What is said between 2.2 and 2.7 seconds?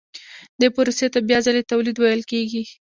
کېږي